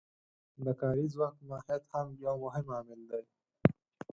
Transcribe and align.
د 0.65 0.67
کاري 0.81 1.05
ځواک 1.13 1.35
ماهیت 1.49 1.83
هم 1.93 2.07
یو 2.25 2.35
مهم 2.43 2.65
عامل 2.75 3.01
دی 3.11 3.23